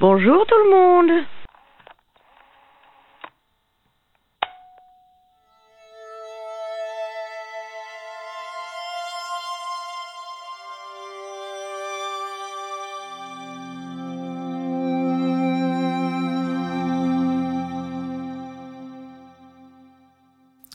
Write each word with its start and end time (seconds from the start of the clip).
Bonjour 0.00 0.46
tout 0.46 0.54
le 0.64 0.70
monde. 0.70 1.26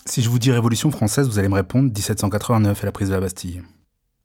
Si 0.05 0.21
je 0.21 0.29
vous 0.29 0.37
dis 0.37 0.51
Révolution 0.51 0.91
française, 0.91 1.27
vous 1.27 1.39
allez 1.39 1.47
me 1.47 1.55
répondre 1.55 1.85
1789 1.85 2.83
et 2.83 2.85
la 2.85 2.91
prise 2.91 3.09
de 3.09 3.15
la 3.15 3.21
Bastille. 3.21 3.63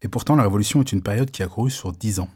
Et 0.02 0.08
pourtant, 0.08 0.36
la 0.36 0.42
Révolution 0.42 0.80
est 0.80 0.92
une 0.92 1.02
période 1.02 1.30
qui 1.30 1.42
a 1.42 1.46
couru 1.46 1.70
sur 1.70 1.90
10 1.92 2.20
ans. 2.20 2.28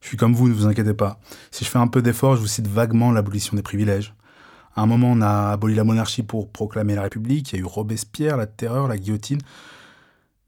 Je 0.00 0.08
suis 0.08 0.16
comme 0.16 0.34
vous, 0.34 0.48
ne 0.48 0.54
vous 0.54 0.66
inquiétez 0.66 0.94
pas. 0.94 1.20
Si 1.50 1.64
je 1.64 1.70
fais 1.70 1.78
un 1.78 1.88
peu 1.88 2.02
d'effort, 2.02 2.36
je 2.36 2.40
vous 2.40 2.46
cite 2.46 2.66
vaguement 2.66 3.12
l'abolition 3.12 3.56
des 3.56 3.62
privilèges. 3.62 4.14
À 4.74 4.82
un 4.82 4.86
moment, 4.86 5.10
on 5.10 5.20
a 5.20 5.50
aboli 5.50 5.74
la 5.74 5.84
monarchie 5.84 6.22
pour 6.22 6.50
proclamer 6.50 6.94
la 6.94 7.02
République, 7.02 7.52
il 7.52 7.56
y 7.56 7.58
a 7.58 7.62
eu 7.62 7.66
Robespierre, 7.66 8.36
la 8.36 8.46
terreur, 8.46 8.86
la 8.86 8.96
guillotine. 8.96 9.40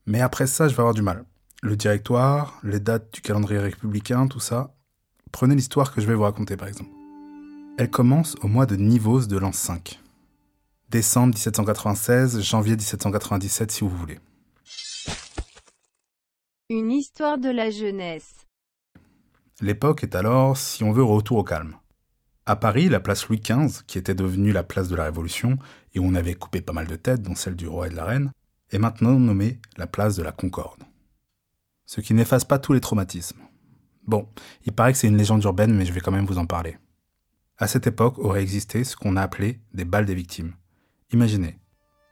Mais 0.06 0.20
après 0.20 0.46
ça, 0.46 0.68
je 0.68 0.74
vais 0.74 0.80
avoir 0.80 0.95
du 0.95 1.02
mal. 1.02 1.24
Le 1.62 1.76
directoire, 1.76 2.59
les 2.62 2.80
dates 2.80 3.12
du 3.12 3.20
calendrier 3.20 3.60
républicain, 3.60 4.28
tout 4.28 4.40
ça. 4.40 4.74
Prenez 5.32 5.54
l'histoire 5.54 5.92
que 5.92 6.01
je 6.01 6.06
vais 6.06 6.14
vous 6.14 6.23
raconter 6.23 6.56
par 6.56 6.68
exemple. 6.68 6.90
Elle 7.76 7.90
commence 7.90 8.37
au 8.42 8.48
mois 8.48 8.66
de 8.66 8.76
Nivose 8.76 9.28
de 9.28 9.37
l'an 9.37 9.52
5. 9.52 10.01
Décembre 10.90 11.34
1796, 11.34 12.40
janvier 12.40 12.76
1797 12.76 13.70
si 13.70 13.84
vous 13.84 13.90
voulez. 13.90 14.18
Une 16.68 16.90
histoire 16.90 17.38
de 17.38 17.48
la 17.48 17.70
jeunesse. 17.70 18.46
L'époque 19.62 20.04
est 20.04 20.14
alors, 20.14 20.56
si 20.56 20.84
on 20.84 20.92
veut, 20.92 21.02
retour 21.02 21.36
au 21.36 21.44
calme. 21.44 21.76
À 22.46 22.56
Paris, 22.56 22.88
la 22.88 22.98
place 22.98 23.28
Louis 23.28 23.40
XV, 23.40 23.82
qui 23.86 23.98
était 23.98 24.14
devenue 24.14 24.52
la 24.52 24.62
place 24.62 24.88
de 24.88 24.96
la 24.96 25.04
Révolution, 25.04 25.58
et 25.94 25.98
où 25.98 26.04
on 26.04 26.14
avait 26.14 26.34
coupé 26.34 26.62
pas 26.62 26.72
mal 26.72 26.86
de 26.86 26.96
têtes, 26.96 27.20
dont 27.20 27.34
celle 27.34 27.56
du 27.56 27.68
roi 27.68 27.86
et 27.86 27.90
de 27.90 27.96
la 27.96 28.06
reine, 28.06 28.32
est 28.70 28.78
maintenant 28.78 29.18
nommée 29.18 29.58
la 29.76 29.86
place 29.86 30.16
de 30.16 30.22
la 30.22 30.32
Concorde. 30.32 30.82
Ce 31.84 32.00
qui 32.00 32.14
n'efface 32.14 32.46
pas 32.46 32.58
tous 32.58 32.72
les 32.72 32.80
traumatismes. 32.80 33.40
Bon, 34.06 34.26
il 34.64 34.72
paraît 34.72 34.92
que 34.92 34.98
c'est 34.98 35.08
une 35.08 35.18
légende 35.18 35.44
urbaine, 35.44 35.74
mais 35.74 35.84
je 35.84 35.92
vais 35.92 36.00
quand 36.00 36.10
même 36.10 36.24
vous 36.24 36.38
en 36.38 36.46
parler. 36.46 36.78
À 37.58 37.66
cette 37.66 37.86
époque 37.86 38.18
aurait 38.18 38.42
existé 38.42 38.82
ce 38.84 38.96
qu'on 38.96 39.16
a 39.16 39.22
appelé 39.22 39.60
des 39.74 39.84
balles 39.84 40.06
des 40.06 40.14
victimes. 40.14 40.54
Imaginez, 41.12 41.58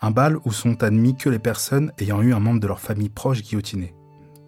un 0.03 0.11
bal 0.11 0.37
où 0.45 0.53
sont 0.53 0.83
admis 0.83 1.17
que 1.17 1.31
les 1.31 1.39
personnes 1.39 1.93
ayant 1.99 2.21
eu 2.21 2.35
un 2.35 2.41
membre 2.41 2.61
de 2.61 2.67
leur 2.67 2.81
famille 2.81 3.09
proche 3.09 3.41
guillotiné. 3.41 3.95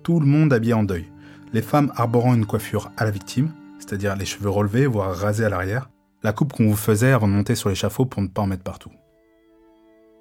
Tout 0.02 0.20
le 0.20 0.26
monde 0.26 0.52
habillé 0.52 0.74
en 0.74 0.84
deuil, 0.84 1.10
les 1.52 1.62
femmes 1.62 1.92
arborant 1.96 2.34
une 2.34 2.46
coiffure 2.46 2.90
à 2.96 3.04
la 3.04 3.10
victime, 3.10 3.52
c'est-à-dire 3.78 4.16
les 4.16 4.24
cheveux 4.24 4.50
relevés, 4.50 4.86
voire 4.86 5.14
rasés 5.14 5.44
à 5.44 5.48
l'arrière, 5.48 5.90
la 6.22 6.32
coupe 6.32 6.52
qu'on 6.52 6.68
vous 6.68 6.76
faisait 6.76 7.12
avant 7.12 7.28
de 7.28 7.32
monter 7.32 7.54
sur 7.54 7.68
l'échafaud 7.68 8.04
pour 8.04 8.22
ne 8.22 8.28
pas 8.28 8.42
en 8.42 8.46
mettre 8.46 8.62
partout. 8.62 8.92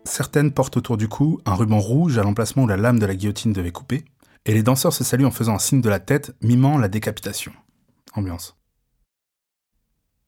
Certaines 0.05 0.51
portent 0.51 0.77
autour 0.77 0.97
du 0.97 1.07
cou 1.07 1.39
un 1.45 1.53
ruban 1.53 1.79
rouge 1.79 2.17
à 2.17 2.23
l'emplacement 2.23 2.63
où 2.63 2.67
la 2.67 2.77
lame 2.77 2.99
de 2.99 3.05
la 3.05 3.15
guillotine 3.15 3.53
devait 3.53 3.71
couper, 3.71 4.05
et 4.45 4.53
les 4.53 4.63
danseurs 4.63 4.93
se 4.93 5.03
saluent 5.03 5.25
en 5.25 5.31
faisant 5.31 5.55
un 5.55 5.59
signe 5.59 5.81
de 5.81 5.89
la 5.89 5.99
tête 5.99 6.35
mimant 6.41 6.77
la 6.77 6.87
décapitation. 6.87 7.51
Ambiance. 8.13 8.55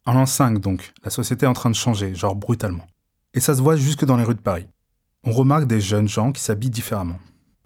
En 0.06 0.14
l'an 0.14 0.26
5 0.26 0.60
donc, 0.60 0.94
la 1.04 1.10
société 1.10 1.46
est 1.46 1.50
en 1.50 1.54
train 1.54 1.70
de 1.70 1.76
changer, 1.76 2.14
genre 2.14 2.36
brutalement. 2.36 2.86
Et 3.34 3.40
ça 3.40 3.56
se 3.56 3.62
voit 3.62 3.78
jusque 3.78 4.06
dans 4.06 4.18
les 4.18 4.24
rues 4.24 4.36
de 4.36 4.42
Paris. 4.42 4.68
On 5.24 5.32
remarque 5.32 5.66
des 5.66 5.80
jeunes 5.80 6.10
gens 6.10 6.32
qui 6.32 6.42
s'habillent 6.42 6.70
différemment. 6.70 7.20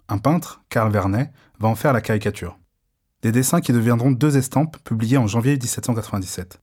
Un 0.08 0.18
peintre, 0.18 0.62
Karl 0.68 0.92
Vernet, 0.92 1.32
va 1.58 1.68
en 1.68 1.74
faire 1.74 1.92
la 1.92 2.00
caricature. 2.00 2.58
Des 3.26 3.32
dessins 3.32 3.60
qui 3.60 3.72
deviendront 3.72 4.12
deux 4.12 4.36
estampes 4.36 4.76
publiées 4.84 5.16
en 5.16 5.26
janvier 5.26 5.54
1797, 5.54 6.60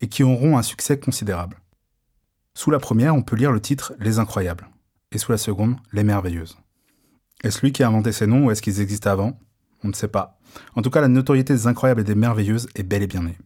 et 0.00 0.06
qui 0.06 0.22
auront 0.22 0.56
un 0.56 0.62
succès 0.62 1.00
considérable. 1.00 1.60
Sous 2.54 2.70
la 2.70 2.78
première, 2.78 3.16
on 3.16 3.22
peut 3.22 3.34
lire 3.34 3.50
le 3.50 3.60
titre 3.60 3.94
Les 3.98 4.20
Incroyables, 4.20 4.68
et 5.10 5.18
sous 5.18 5.32
la 5.32 5.38
seconde, 5.38 5.74
Les 5.92 6.04
Merveilleuses. 6.04 6.56
Est-ce 7.42 7.62
lui 7.62 7.72
qui 7.72 7.82
a 7.82 7.88
inventé 7.88 8.12
ces 8.12 8.28
noms 8.28 8.44
ou 8.44 8.52
est-ce 8.52 8.62
qu'ils 8.62 8.80
existaient 8.80 9.08
avant? 9.08 9.40
On 9.82 9.88
ne 9.88 9.92
sait 9.92 10.06
pas. 10.06 10.38
En 10.76 10.82
tout 10.82 10.90
cas, 10.90 11.00
la 11.00 11.08
notoriété 11.08 11.52
des 11.52 11.66
Incroyables 11.66 12.02
et 12.02 12.04
des 12.04 12.14
Merveilleuses 12.14 12.68
est 12.76 12.84
bel 12.84 13.02
et 13.02 13.08
bien 13.08 13.24
née. 13.24 13.38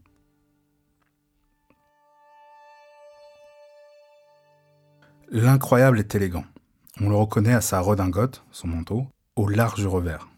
L'incroyable 5.31 5.99
est 5.99 6.15
élégant. 6.15 6.45
On 7.01 7.09
le 7.09 7.17
reconnaît 7.17 7.55
à 7.55 7.63
sa 7.63 7.81
redingote, 7.81 8.45
son 8.51 8.69
manteau, 8.69 9.07
au 9.37 9.49
large 9.49 9.87
revers. 9.87 10.29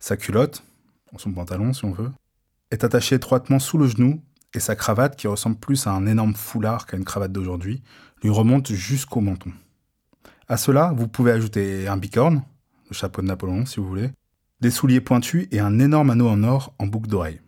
Sa 0.00 0.18
culotte, 0.18 0.62
son 1.20 1.32
pantalon 1.32 1.72
si 1.72 1.84
on 1.84 1.92
veut, 1.92 2.10
est 2.70 2.84
attachée 2.84 3.16
étroitement 3.16 3.58
sous 3.58 3.78
le 3.78 3.86
genou 3.86 4.22
et 4.54 4.60
sa 4.60 4.76
cravate, 4.76 5.16
qui 5.16 5.26
ressemble 5.26 5.56
plus 5.56 5.86
à 5.86 5.92
un 5.92 6.06
énorme 6.06 6.34
foulard 6.34 6.86
qu'à 6.86 6.96
une 6.96 7.04
cravate 7.04 7.32
d'aujourd'hui, 7.32 7.82
lui 8.22 8.30
remonte 8.30 8.72
jusqu'au 8.72 9.20
menton. 9.20 9.52
À 10.48 10.56
cela, 10.56 10.92
vous 10.94 11.08
pouvez 11.08 11.32
ajouter 11.32 11.88
un 11.88 11.96
bicorne, 11.96 12.42
le 12.90 12.94
chapeau 12.94 13.22
de 13.22 13.26
Napoléon 13.26 13.64
si 13.64 13.80
vous 13.80 13.88
voulez, 13.88 14.10
des 14.60 14.70
souliers 14.70 15.00
pointus 15.00 15.48
et 15.50 15.60
un 15.60 15.78
énorme 15.78 16.10
anneau 16.10 16.28
en 16.28 16.42
or 16.44 16.74
en 16.78 16.86
boucle 16.86 17.08
d'oreille. 17.08 17.40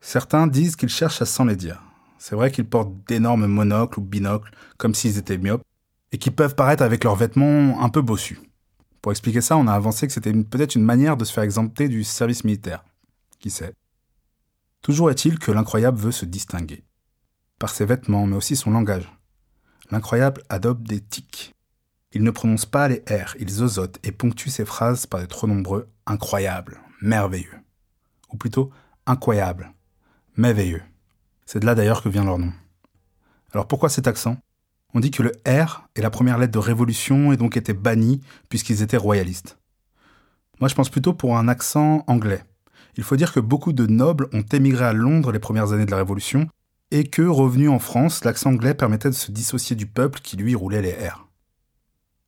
Certains 0.00 0.46
disent 0.46 0.76
qu'il 0.76 0.88
cherche 0.88 1.22
à 1.22 1.26
s'en 1.26 1.44
les 1.44 1.56
dire. 1.56 1.82
C'est 2.18 2.34
vrai 2.34 2.50
qu'ils 2.50 2.66
portent 2.66 2.92
d'énormes 3.06 3.46
monocles 3.46 4.00
ou 4.00 4.02
binocles, 4.02 4.50
comme 4.76 4.94
s'ils 4.94 5.18
étaient 5.18 5.38
myopes, 5.38 5.62
et 6.12 6.18
qui 6.18 6.30
peuvent 6.30 6.54
paraître 6.54 6.82
avec 6.82 7.04
leurs 7.04 7.16
vêtements 7.16 7.82
un 7.82 7.88
peu 7.88 8.02
bossus. 8.02 8.40
Pour 9.02 9.12
expliquer 9.12 9.40
ça, 9.40 9.56
on 9.56 9.66
a 9.66 9.72
avancé 9.72 10.06
que 10.06 10.12
c'était 10.12 10.32
peut-être 10.32 10.74
une 10.74 10.84
manière 10.84 11.16
de 11.16 11.24
se 11.24 11.32
faire 11.32 11.44
exempter 11.44 11.88
du 11.88 12.04
service 12.04 12.44
militaire. 12.44 12.84
Qui 13.38 13.50
sait? 13.50 13.74
Toujours 14.82 15.10
est-il 15.10 15.38
que 15.38 15.52
l'incroyable 15.52 15.98
veut 15.98 16.12
se 16.12 16.26
distinguer. 16.26 16.84
Par 17.58 17.70
ses 17.70 17.86
vêtements, 17.86 18.26
mais 18.26 18.36
aussi 18.36 18.56
son 18.56 18.70
langage. 18.70 19.10
L'incroyable 19.90 20.42
adopte 20.48 20.82
des 20.82 21.00
tics. 21.00 21.54
Il 22.12 22.22
ne 22.22 22.30
prononce 22.30 22.66
pas 22.66 22.88
les 22.88 23.04
R, 23.08 23.36
il 23.38 23.48
zozote 23.48 23.98
et 24.02 24.12
ponctue 24.12 24.48
ses 24.48 24.64
phrases 24.64 25.06
par 25.06 25.20
des 25.20 25.26
trop 25.26 25.46
nombreux 25.46 25.88
incroyables, 26.06 26.80
merveilleux. 27.00 27.58
Ou 28.32 28.36
plutôt 28.36 28.70
incroyable, 29.06 29.72
merveilleux. 30.36 30.82
C'est 31.46 31.60
de 31.60 31.66
là 31.66 31.74
d'ailleurs 31.74 32.02
que 32.02 32.08
vient 32.08 32.24
leur 32.24 32.38
nom. 32.38 32.52
Alors 33.52 33.66
pourquoi 33.66 33.88
cet 33.88 34.06
accent? 34.06 34.36
On 34.94 35.00
dit 35.00 35.10
que 35.10 35.22
le 35.22 35.32
R 35.46 35.88
est 35.94 36.02
la 36.02 36.10
première 36.10 36.38
lettre 36.38 36.52
de 36.52 36.58
révolution 36.58 37.32
et 37.32 37.36
donc 37.36 37.56
était 37.56 37.74
banni 37.74 38.20
puisqu'ils 38.48 38.82
étaient 38.82 38.96
royalistes. 38.96 39.58
Moi 40.60 40.68
je 40.68 40.74
pense 40.74 40.90
plutôt 40.90 41.14
pour 41.14 41.38
un 41.38 41.48
accent 41.48 42.04
anglais. 42.06 42.44
Il 42.96 43.04
faut 43.04 43.16
dire 43.16 43.32
que 43.32 43.40
beaucoup 43.40 43.72
de 43.72 43.86
nobles 43.86 44.28
ont 44.32 44.44
émigré 44.52 44.84
à 44.84 44.92
Londres 44.92 45.32
les 45.32 45.38
premières 45.38 45.72
années 45.72 45.86
de 45.86 45.90
la 45.90 45.98
Révolution 45.98 46.48
et 46.90 47.04
que, 47.04 47.22
revenu 47.22 47.68
en 47.68 47.78
France, 47.78 48.24
l'accent 48.24 48.50
anglais 48.50 48.74
permettait 48.74 49.10
de 49.10 49.14
se 49.14 49.30
dissocier 49.30 49.76
du 49.76 49.86
peuple 49.86 50.20
qui 50.20 50.36
lui 50.36 50.56
roulait 50.56 50.82
les 50.82 50.92
R. 50.92 51.28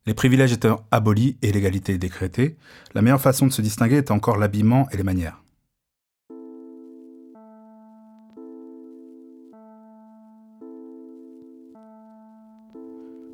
Les 0.05 0.13
privilèges 0.13 0.53
étant 0.53 0.85
abolis 0.91 1.37
et 1.41 1.51
l'égalité 1.51 1.97
décrétée, 1.97 2.57
la 2.93 3.01
meilleure 3.01 3.21
façon 3.21 3.45
de 3.45 3.51
se 3.51 3.61
distinguer 3.61 3.97
était 3.97 4.11
encore 4.11 4.37
l'habillement 4.37 4.87
et 4.91 4.97
les 4.97 5.03
manières. 5.03 5.42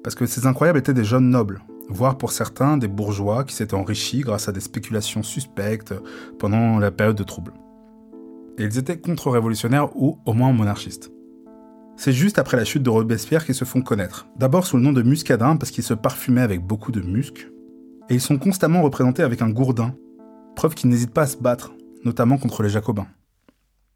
Parce 0.09 0.15
que 0.15 0.25
ces 0.25 0.47
incroyables 0.47 0.79
étaient 0.79 0.95
des 0.95 1.03
jeunes 1.03 1.29
nobles, 1.29 1.61
voire 1.87 2.17
pour 2.17 2.31
certains 2.31 2.77
des 2.77 2.87
bourgeois 2.87 3.43
qui 3.43 3.53
s'étaient 3.53 3.75
enrichis 3.75 4.21
grâce 4.21 4.49
à 4.49 4.51
des 4.51 4.59
spéculations 4.59 5.21
suspectes 5.21 5.93
pendant 6.39 6.79
la 6.79 6.89
période 6.89 7.15
de 7.15 7.21
trouble. 7.21 7.53
Et 8.57 8.63
ils 8.63 8.79
étaient 8.79 8.97
contre-révolutionnaires 8.97 9.95
ou 9.95 10.17
au 10.25 10.33
moins 10.33 10.51
monarchistes. 10.51 11.11
C'est 11.95 12.11
juste 12.11 12.39
après 12.39 12.57
la 12.57 12.65
chute 12.65 12.81
de 12.81 12.89
Robespierre 12.89 13.45
qu'ils 13.45 13.53
se 13.53 13.65
font 13.65 13.83
connaître. 13.83 14.25
D'abord 14.35 14.65
sous 14.65 14.77
le 14.77 14.81
nom 14.81 14.93
de 14.93 15.03
muscadins 15.03 15.57
parce 15.57 15.69
qu'ils 15.69 15.83
se 15.83 15.93
parfumaient 15.93 16.41
avec 16.41 16.65
beaucoup 16.65 16.91
de 16.91 17.01
musc. 17.01 17.47
Et 18.09 18.15
ils 18.15 18.19
sont 18.19 18.39
constamment 18.39 18.81
représentés 18.81 19.21
avec 19.21 19.43
un 19.43 19.51
gourdin, 19.51 19.93
preuve 20.55 20.73
qu'ils 20.73 20.89
n'hésitent 20.89 21.13
pas 21.13 21.21
à 21.21 21.27
se 21.27 21.37
battre, 21.37 21.75
notamment 22.03 22.39
contre 22.39 22.63
les 22.63 22.69
jacobins. 22.69 23.09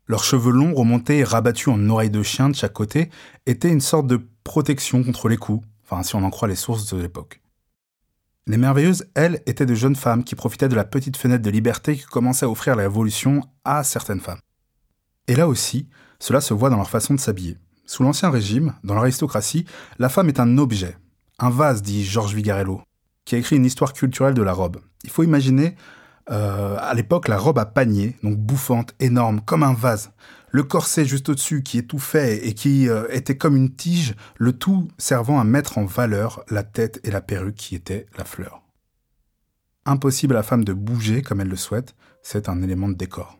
Leurs 0.06 0.24
cheveux 0.24 0.52
longs 0.52 0.76
remontés 0.76 1.18
et 1.18 1.24
rabattus 1.24 1.70
en 1.70 1.90
oreilles 1.90 2.12
de 2.12 2.22
chien 2.22 2.50
de 2.50 2.56
chaque 2.56 2.74
côté 2.74 3.10
étaient 3.48 3.72
une 3.72 3.82
sorte 3.82 4.06
de 4.06 4.20
protection 4.44 5.04
contre 5.04 5.28
les 5.28 5.38
coups, 5.38 5.66
enfin 5.84 6.04
si 6.04 6.16
on 6.16 6.24
en 6.24 6.30
croit 6.30 6.48
les 6.48 6.56
sources 6.56 6.94
de 6.94 7.02
l'époque. 7.02 7.42
Les 8.46 8.58
merveilleuses, 8.58 9.06
elles, 9.16 9.42
étaient 9.46 9.66
de 9.66 9.74
jeunes 9.74 9.96
femmes 9.96 10.24
qui 10.24 10.36
profitaient 10.36 10.68
de 10.68 10.76
la 10.76 10.84
petite 10.84 11.16
fenêtre 11.16 11.44
de 11.44 11.50
liberté 11.50 11.96
que 11.96 12.08
commençait 12.08 12.46
à 12.46 12.50
offrir 12.50 12.76
la 12.76 12.84
Révolution 12.84 13.42
à 13.64 13.84
certaines 13.84 14.20
femmes. 14.20 14.42
Et 15.28 15.36
là 15.36 15.48
aussi, 15.48 15.88
cela 16.20 16.42
se 16.42 16.54
voit 16.54 16.70
dans 16.70 16.78
leur 16.78 16.90
façon 16.90 17.14
de 17.14 17.20
s'habiller. 17.20 17.58
Sous 17.86 18.04
l'Ancien 18.04 18.30
Régime, 18.30 18.76
dans 18.84 18.96
l'aristocratie, 18.96 19.66
la 19.98 20.10
femme 20.10 20.28
est 20.28 20.42
un 20.42 20.58
objet, 20.58 20.98
un 21.40 21.50
vase, 21.50 21.82
dit 21.82 22.04
Georges 22.04 22.36
Vigarello, 22.36 22.82
qui 23.24 23.36
a 23.36 23.38
écrit 23.38 23.56
une 23.56 23.66
histoire 23.66 23.94
culturelle 23.94 24.34
de 24.34 24.42
la 24.42 24.54
robe. 24.54 24.82
Il 25.04 25.10
faut 25.10 25.24
imaginer, 25.24 25.76
euh, 26.30 26.78
à 26.80 26.94
l'époque, 26.94 27.28
la 27.28 27.38
robe 27.38 27.60
à 27.60 27.66
panier, 27.66 28.16
donc 28.24 28.38
bouffante, 28.38 28.94
énorme, 29.00 29.42
comme 29.42 29.64
un 29.64 29.74
vase, 29.74 30.12
le 30.50 30.64
corset 30.64 31.06
juste 31.06 31.30
au-dessus 31.30 31.64
qui 31.64 31.80
étouffait 31.80 32.48
et 32.48 32.54
qui 32.54 32.88
euh, 32.88 33.08
était 33.10 33.38
comme 33.38 33.58
une 33.58 33.76
tige, 33.76 34.16
le 34.38 34.54
tout 34.54 34.88
servant 34.98 35.40
à 35.40 35.44
mettre 35.44 35.78
en 35.78 35.86
valeur 35.86 36.44
la 36.50 36.64
tête 36.64 37.00
et 37.04 37.12
la 37.12 37.22
perruque 37.22 37.56
qui 37.56 37.76
était 37.76 38.06
la 38.18 38.24
fleur. 38.24 38.62
Impossible 39.86 40.36
à 40.36 40.38
la 40.38 40.44
femme 40.44 40.64
de 40.64 40.74
bouger 40.74 41.22
comme 41.22 41.42
elle 41.42 41.50
le 41.50 41.56
souhaite, 41.56 41.96
c'est 42.22 42.48
un 42.48 42.62
élément 42.62 42.88
de 42.88 42.94
décor. 42.94 43.38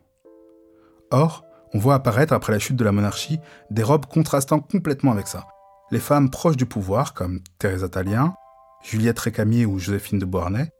Or, 1.10 1.44
on 1.72 1.78
voit 1.78 1.94
apparaître 1.94 2.32
après 2.32 2.52
la 2.52 2.58
chute 2.58 2.76
de 2.76 2.84
la 2.84 2.92
monarchie 2.92 3.38
des 3.70 3.82
robes 3.82 4.06
contrastant 4.06 4.60
complètement 4.60 5.12
avec 5.12 5.26
ça. 5.26 5.46
Les 5.90 6.00
femmes 6.00 6.30
proches 6.30 6.56
du 6.56 6.66
pouvoir, 6.66 7.14
comme 7.14 7.40
Thérèse 7.58 7.88
Talien, 7.90 8.34
Juliette 8.82 9.18
Récamier 9.18 9.64
ou 9.66 9.78
Joséphine 9.78 10.18
de 10.18 10.24
Beauharnais, 10.24 10.70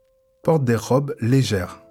portent 0.43 0.65
des 0.65 0.75
robes 0.75 1.15
légères, 1.19 1.84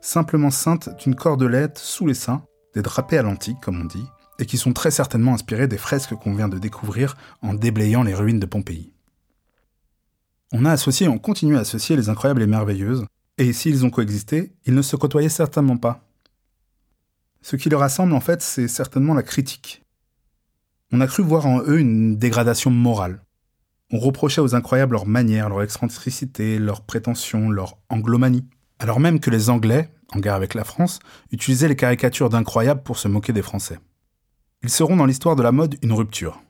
simplement 0.00 0.50
ceintes 0.50 0.88
d'une 0.98 1.14
cordelette 1.14 1.78
sous 1.78 2.06
les 2.06 2.14
seins, 2.14 2.44
des 2.74 2.82
drapés 2.82 3.18
à 3.18 3.22
l'antique, 3.22 3.60
comme 3.60 3.80
on 3.80 3.84
dit, 3.84 4.06
et 4.38 4.46
qui 4.46 4.56
sont 4.56 4.72
très 4.72 4.90
certainement 4.90 5.34
inspirés 5.34 5.68
des 5.68 5.78
fresques 5.78 6.14
qu'on 6.14 6.34
vient 6.34 6.48
de 6.48 6.58
découvrir 6.58 7.16
en 7.42 7.54
déblayant 7.54 8.02
les 8.02 8.14
ruines 8.14 8.40
de 8.40 8.46
Pompéi. 8.46 8.92
On 10.52 10.64
a 10.64 10.72
associé 10.72 11.08
on 11.08 11.18
continue 11.18 11.56
à 11.56 11.60
associer 11.60 11.96
les 11.96 12.08
incroyables 12.08 12.42
et 12.42 12.46
merveilleuses, 12.46 13.04
et 13.36 13.52
s'ils 13.52 13.84
ont 13.84 13.90
coexisté, 13.90 14.52
ils 14.64 14.74
ne 14.74 14.82
se 14.82 14.96
côtoyaient 14.96 15.28
certainement 15.28 15.76
pas. 15.76 16.04
Ce 17.42 17.56
qui 17.56 17.68
les 17.68 17.76
rassemble 17.76 18.14
en 18.14 18.20
fait, 18.20 18.42
c'est 18.42 18.68
certainement 18.68 19.14
la 19.14 19.22
critique. 19.22 19.84
On 20.90 21.00
a 21.00 21.06
cru 21.06 21.22
voir 21.22 21.46
en 21.46 21.60
eux 21.62 21.78
une 21.78 22.16
dégradation 22.16 22.70
morale. 22.70 23.22
On 23.90 23.98
reprochait 23.98 24.40
aux 24.40 24.54
incroyables 24.54 24.92
leur 24.92 25.06
manière, 25.06 25.48
leur 25.48 25.62
excentricité, 25.62 26.58
leurs 26.58 26.82
prétentions, 26.82 27.50
leur 27.50 27.78
anglomanie. 27.88 28.46
Alors 28.78 29.00
même 29.00 29.20
que 29.20 29.30
les 29.30 29.50
Anglais, 29.50 29.90
en 30.14 30.20
guerre 30.20 30.34
avec 30.34 30.54
la 30.54 30.64
France, 30.64 31.00
utilisaient 31.32 31.68
les 31.68 31.76
caricatures 31.76 32.30
d'incroyables 32.30 32.82
pour 32.82 32.98
se 32.98 33.08
moquer 33.08 33.32
des 33.32 33.42
Français. 33.42 33.78
Ils 34.62 34.70
seront 34.70 34.96
dans 34.96 35.06
l'histoire 35.06 35.36
de 35.36 35.42
la 35.42 35.52
mode 35.52 35.76
une 35.82 35.92
rupture. 35.92 36.40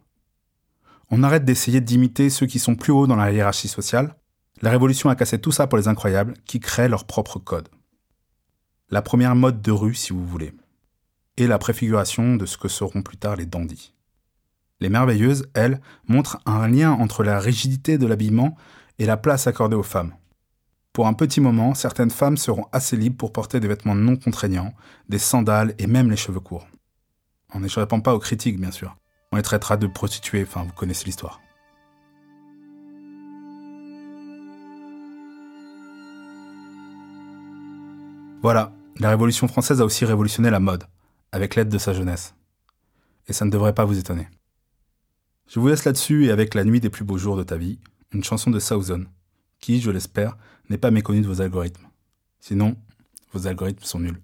On 1.10 1.22
arrête 1.22 1.44
d'essayer 1.44 1.80
d'imiter 1.80 2.28
ceux 2.28 2.46
qui 2.46 2.58
sont 2.58 2.74
plus 2.74 2.92
hauts 2.92 3.06
dans 3.06 3.16
la 3.16 3.32
hiérarchie 3.32 3.68
sociale. 3.68 4.14
La 4.60 4.70
Révolution 4.70 5.08
a 5.08 5.16
cassé 5.16 5.38
tout 5.38 5.52
ça 5.52 5.66
pour 5.66 5.78
les 5.78 5.88
incroyables, 5.88 6.34
qui 6.44 6.60
créent 6.60 6.88
leur 6.88 7.06
propre 7.06 7.38
code. 7.38 7.68
La 8.90 9.02
première 9.02 9.34
mode 9.34 9.62
de 9.62 9.70
rue, 9.70 9.94
si 9.94 10.12
vous 10.12 10.26
voulez. 10.26 10.52
Et 11.36 11.46
la 11.46 11.58
préfiguration 11.58 12.36
de 12.36 12.44
ce 12.46 12.58
que 12.58 12.68
seront 12.68 13.02
plus 13.02 13.16
tard 13.16 13.36
les 13.36 13.46
dandys. 13.46 13.94
Les 14.80 14.88
merveilleuses, 14.88 15.46
elles, 15.54 15.80
montrent 16.08 16.38
un 16.46 16.68
lien 16.68 16.92
entre 16.92 17.24
la 17.24 17.38
rigidité 17.38 17.98
de 17.98 18.06
l'habillement 18.06 18.56
et 18.98 19.06
la 19.06 19.16
place 19.16 19.46
accordée 19.46 19.76
aux 19.76 19.82
femmes. 19.82 20.14
Pour 20.92 21.06
un 21.06 21.14
petit 21.14 21.40
moment, 21.40 21.74
certaines 21.74 22.10
femmes 22.10 22.36
seront 22.36 22.66
assez 22.72 22.96
libres 22.96 23.16
pour 23.16 23.32
porter 23.32 23.60
des 23.60 23.68
vêtements 23.68 23.94
non 23.94 24.16
contraignants, 24.16 24.74
des 25.08 25.18
sandales 25.18 25.74
et 25.78 25.86
même 25.86 26.10
les 26.10 26.16
cheveux 26.16 26.40
courts 26.40 26.66
en 27.52 27.60
n'échappant 27.60 28.00
pas 28.00 28.14
aux 28.14 28.18
critiques, 28.18 28.60
bien 28.60 28.70
sûr. 28.70 28.96
On 29.32 29.36
les 29.36 29.42
traitera 29.42 29.76
de 29.76 29.86
prostituées, 29.86 30.42
enfin, 30.42 30.64
vous 30.64 30.72
connaissez 30.72 31.04
l'histoire. 31.04 31.40
Voilà, 38.40 38.72
la 38.98 39.10
Révolution 39.10 39.48
française 39.48 39.80
a 39.80 39.84
aussi 39.84 40.04
révolutionné 40.04 40.50
la 40.50 40.60
mode, 40.60 40.84
avec 41.32 41.56
l'aide 41.56 41.68
de 41.68 41.78
sa 41.78 41.92
jeunesse. 41.92 42.34
Et 43.26 43.32
ça 43.32 43.44
ne 43.44 43.50
devrait 43.50 43.74
pas 43.74 43.84
vous 43.84 43.98
étonner. 43.98 44.28
Je 45.48 45.60
vous 45.60 45.68
laisse 45.68 45.84
là-dessus 45.84 46.26
et 46.26 46.30
avec 46.30 46.54
La 46.54 46.64
nuit 46.64 46.80
des 46.80 46.90
plus 46.90 47.04
beaux 47.04 47.18
jours 47.18 47.36
de 47.36 47.42
ta 47.42 47.56
vie, 47.56 47.78
une 48.12 48.24
chanson 48.24 48.50
de 48.50 48.58
Southern, 48.58 49.06
qui, 49.60 49.80
je 49.80 49.90
l'espère, 49.90 50.36
n'est 50.68 50.78
pas 50.78 50.90
méconnue 50.90 51.20
de 51.20 51.26
vos 51.26 51.40
algorithmes. 51.40 51.86
Sinon, 52.40 52.76
vos 53.32 53.46
algorithmes 53.46 53.84
sont 53.84 54.00
nuls. 54.00 54.20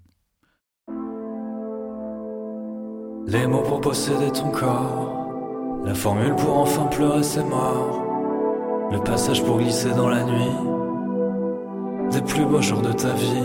Les 3.27 3.47
mots 3.47 3.63
pour 3.63 3.81
posséder 3.81 4.31
ton 4.31 4.51
corps, 4.51 5.81
la 5.83 5.95
formule 5.95 6.35
pour 6.35 6.59
enfin 6.59 6.85
pleurer 6.85 7.23
ses 7.23 7.43
morts, 7.43 8.03
le 8.91 8.99
passage 8.99 9.43
pour 9.43 9.57
glisser 9.57 9.89
dans 9.91 10.09
la 10.09 10.23
nuit, 10.23 12.11
des 12.11 12.21
plus 12.21 12.45
beaux 12.45 12.61
jours 12.61 12.83
de 12.83 12.91
ta 12.91 13.13
vie. 13.13 13.43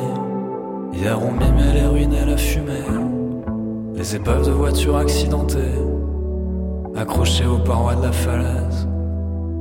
Hier 0.93 1.19
on 1.23 1.33
mimait 1.33 1.73
les 1.73 1.87
ruines 1.87 2.13
et 2.13 2.27
la 2.27 2.37
fumée, 2.37 2.85
les 3.95 4.17
épaves 4.17 4.45
de 4.45 4.51
voitures 4.51 4.97
accidentées, 4.97 5.79
accrochées 6.95 7.47
aux 7.47 7.59
parois 7.59 7.95
de 7.95 8.03
la 8.03 8.13
falaise, 8.13 8.87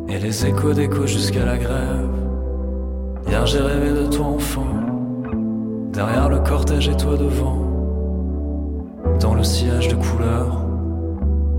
et 0.09 0.17
les 0.17 0.45
échos 0.45 0.73
d'écho 0.73 1.05
jusqu'à 1.05 1.45
la 1.45 1.57
grève. 1.57 2.09
Hier 3.27 3.45
j'ai 3.45 3.59
rêvé 3.59 3.91
de 3.91 4.07
toi 4.07 4.25
enfant, 4.25 4.67
derrière 5.93 6.29
le 6.29 6.39
cortège 6.39 6.89
et 6.89 6.97
toi 6.97 7.15
devant 7.17 7.69
dans 9.19 9.33
le 9.33 9.43
sillage 9.43 9.89
de 9.89 9.95
couleurs, 9.95 10.65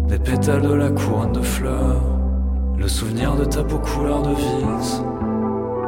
des 0.08 0.18
pétales 0.18 0.62
de 0.62 0.72
la 0.72 0.90
couronne 0.90 1.32
de 1.32 1.42
fleurs, 1.42 2.00
le 2.78 2.88
souvenir 2.88 3.36
de 3.36 3.44
ta 3.44 3.62
peau 3.62 3.78
couleur 3.78 4.22
de 4.22 4.30
vis. 4.30 5.02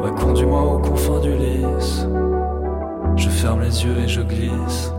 Ouais, 0.02 0.10
conduis-moi 0.20 0.62
aux 0.62 0.78
confins 0.78 1.20
du 1.20 1.32
lys. 1.32 2.06
Je 3.16 3.28
ferme 3.28 3.62
les 3.62 3.84
yeux 3.84 3.96
et 4.04 4.08
je 4.08 4.20
glisse 4.20 4.92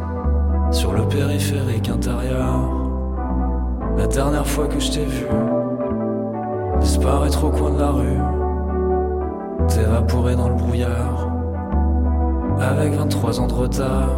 sur 0.71 0.93
le 0.93 1.03
périphérique 1.07 1.89
intérieur. 1.89 2.71
La 3.97 4.07
dernière 4.07 4.47
fois 4.47 4.67
que 4.67 4.79
je 4.79 4.91
t'ai 4.91 5.05
vu, 5.05 5.27
disparaître 6.83 7.45
au 7.45 7.49
coin 7.49 7.71
de 7.71 7.79
la 7.79 7.91
rue, 7.91 8.19
t'évaporer 9.69 10.35
dans 10.35 10.49
le 10.49 10.55
brouillard, 10.55 11.29
avec 12.59 12.93
23 12.93 13.39
ans 13.39 13.47
de 13.47 13.53
retard. 13.53 14.09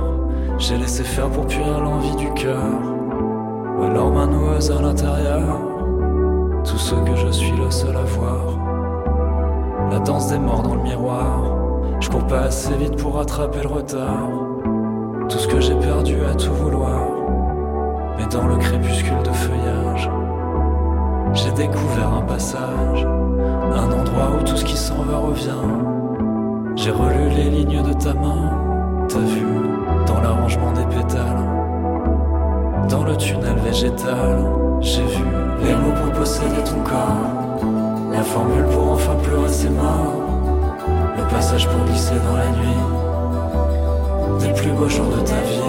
J'ai 0.58 0.78
laissé 0.78 1.04
faire 1.04 1.30
pour 1.30 1.46
puir 1.46 1.80
l'envie 1.80 2.16
du 2.16 2.32
cœur. 2.34 2.64
Alors 3.84 4.28
noueuse 4.28 4.72
à 4.72 4.82
l'intérieur. 4.82 5.60
Tout 6.64 6.78
ce 6.78 6.96
que 6.96 7.16
je 7.16 7.28
suis 7.32 7.56
le 7.56 7.70
seul 7.70 7.96
à 7.96 8.04
voir. 8.04 8.58
La 9.92 10.00
danse 10.00 10.30
des 10.30 10.40
morts 10.40 10.64
dans 10.64 10.76
le 10.76 10.82
miroir. 10.82 11.44
Je 12.00 12.10
cours 12.10 12.26
pas 12.26 12.42
assez 12.42 12.74
vite 12.76 12.96
pour 12.96 13.16
rattraper 13.16 13.62
le 13.62 13.70
retard. 13.70 14.30
Tout 15.30 15.38
ce 15.38 15.48
que 15.48 15.60
j'ai 15.60 15.76
perdu 15.76 16.16
à 16.26 16.34
tout 16.34 16.54
vouloir. 16.54 17.02
Mais 18.18 18.26
dans 18.28 18.48
le 18.48 18.58
crépuscule 18.58 19.24
de 19.24 19.32
feuillage, 19.32 20.10
j'ai 21.36 21.52
découvert 21.52 22.14
un 22.14 22.22
passage. 22.22 23.06
Un 23.74 23.92
endroit 23.92 24.32
où 24.40 24.44
tout 24.44 24.56
ce 24.56 24.66
qui 24.66 24.78
s'en 24.78 25.04
va 25.04 25.18
revient. 25.18 25.52
J'ai 26.76 26.92
relu 26.92 27.30
les 27.36 27.50
lignes 27.50 27.84
de 27.84 27.94
ta 27.94 28.14
main. 28.14 29.06
T'as 29.08 29.20
vu 29.20 29.46
dans 30.08 30.22
l'arrangement 30.22 30.72
des 30.72 30.86
pétales. 30.86 31.46
Dans 32.90 33.04
le 33.04 33.16
tunnel 33.18 33.58
végétal, 33.64 34.38
j'ai 34.80 35.04
vu 35.04 35.24
les 35.64 35.74
mots 35.74 35.94
pour 36.04 36.12
posséder 36.14 36.64
ton 36.64 36.82
corps, 36.82 37.60
la 38.12 38.22
formule 38.22 38.66
pour 38.66 38.92
enfin 38.92 39.16
pleurer 39.24 39.50
ses 39.50 39.70
morts, 39.70 40.14
le 41.18 41.24
passage 41.34 41.68
pour 41.68 41.84
glisser 41.86 42.14
dans 42.28 42.38
la 42.38 42.50
nuit, 42.52 42.84
des 44.40 44.54
plus 44.54 44.72
beaux 44.72 44.88
jours 44.90 45.08
de 45.08 45.22
ta 45.22 45.42
vie. 45.42 45.62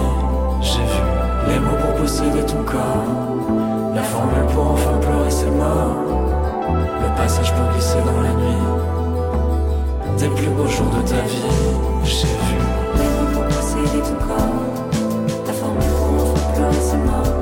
J'ai 0.61 0.79
vu 0.79 1.03
les 1.49 1.59
mots 1.59 1.77
pour 1.81 1.93
posséder 2.01 2.45
ton 2.45 2.63
corps, 2.63 3.03
la 3.97 4.03
formule 4.03 4.45
pour 4.53 4.71
enfin 4.73 4.95
pleurer 5.01 5.31
ses 5.31 5.49
morts, 5.49 5.97
le 7.01 7.09
passage 7.17 7.51
pour 7.55 7.65
glisser 7.73 7.97
dans 8.05 8.21
la 8.21 8.33
nuit, 8.41 8.63
des 10.19 10.29
plus 10.29 10.49
beaux 10.49 10.67
jours 10.67 10.91
de 10.97 11.01
ta 11.09 11.21
vie. 11.21 11.51
J'ai 12.03 12.27
vu 12.27 12.57
posséder 13.49 14.01
ton 14.07 14.17
corps. 14.27 14.65
La 15.47 15.53
formule 15.53 15.91
pour 15.97 16.09
enfin 16.25 16.53
pleurer 16.53 16.81
ses 16.89 16.97
morts. 16.97 17.36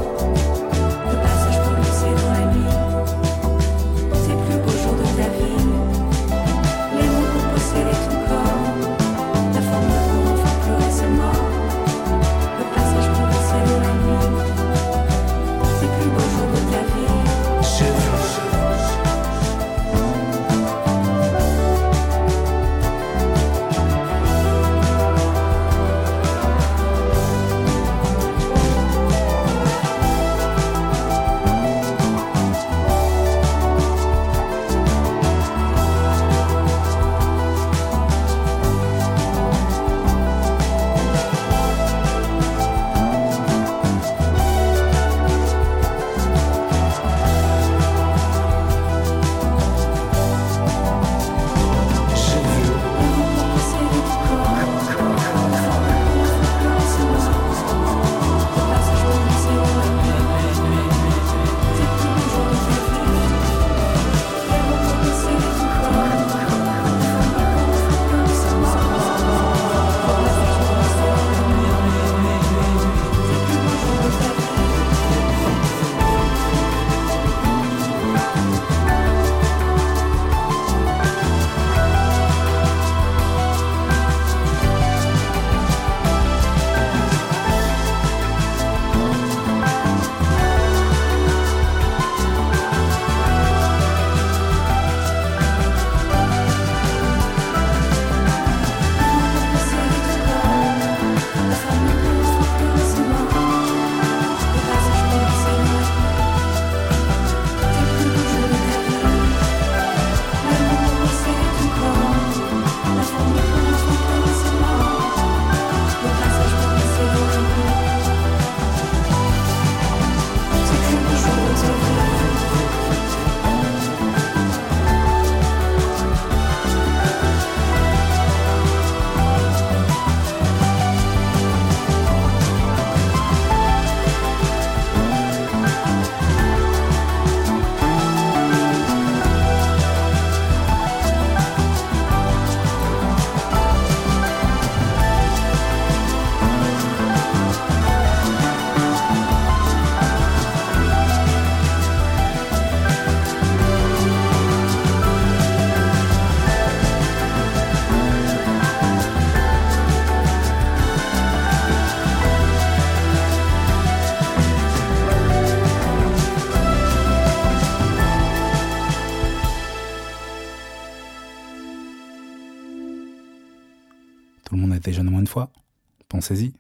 Pensez-y. 176.08 176.56